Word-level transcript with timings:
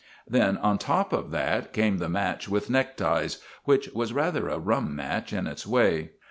Then, 0.27 0.57
on 0.57 0.79
top 0.79 1.13
of 1.13 1.29
that, 1.29 1.73
came 1.73 1.99
the 1.99 2.09
match 2.09 2.49
with 2.49 2.71
neckties, 2.71 3.37
which 3.65 3.87
was 3.89 4.13
rather 4.13 4.47
a 4.49 4.57
rum 4.57 4.95
match 4.95 5.31
in 5.31 5.45
its 5.45 5.67
way. 5.67 6.13